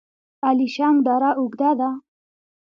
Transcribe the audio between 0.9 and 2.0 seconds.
دره اوږده ده؟